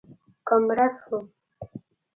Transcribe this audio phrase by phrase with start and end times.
[0.47, 1.25] که مړه شوم